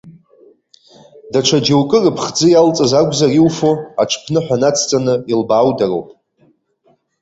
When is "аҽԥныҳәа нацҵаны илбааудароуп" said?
4.01-6.07